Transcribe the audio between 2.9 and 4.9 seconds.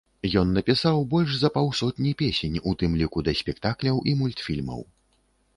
ліку да спектакляў і мультфільмаў.